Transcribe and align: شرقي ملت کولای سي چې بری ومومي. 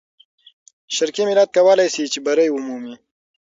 شرقي 0.95 1.23
ملت 1.27 1.49
کولای 1.55 1.87
سي 1.95 2.03
چې 2.13 2.19
بری 2.25 2.47
ومومي. 2.51 2.93